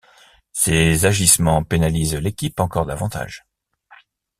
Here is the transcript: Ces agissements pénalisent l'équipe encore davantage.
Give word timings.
Ces 0.51 1.05
agissements 1.05 1.63
pénalisent 1.63 2.15
l'équipe 2.15 2.59
encore 2.59 2.87
davantage. 2.87 3.45